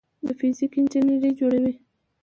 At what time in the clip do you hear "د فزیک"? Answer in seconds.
0.25-0.73